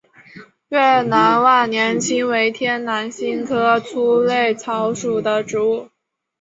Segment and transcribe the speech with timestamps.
[0.69, 5.89] 越南万年青为天南星科粗肋草属的植物。